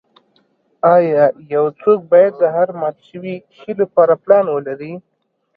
ایا 0.95 1.23
یو 1.53 1.65
څوک 1.81 1.99
باید 2.11 2.33
د 2.37 2.43
هر 2.55 2.69
مات 2.79 2.97
شوي 3.09 3.35
شی 3.57 3.71
لپاره 3.81 4.13
پلان 4.23 4.45
ولري 4.53 4.93